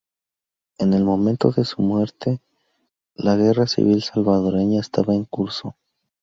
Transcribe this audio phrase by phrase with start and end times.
[0.79, 2.41] En el momento de su muerte,
[3.13, 5.75] la guerra civil salvadoreña estaba en curso.